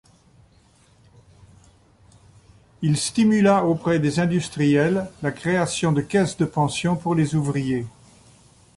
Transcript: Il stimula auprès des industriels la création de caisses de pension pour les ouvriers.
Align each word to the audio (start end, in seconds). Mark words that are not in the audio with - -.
Il 2.81 2.97
stimula 2.97 3.65
auprès 3.65 3.99
des 3.99 4.19
industriels 4.19 5.07
la 5.21 5.31
création 5.31 5.91
de 5.91 6.01
caisses 6.01 6.37
de 6.37 6.45
pension 6.45 6.95
pour 6.95 7.13
les 7.13 7.35
ouvriers. 7.35 7.85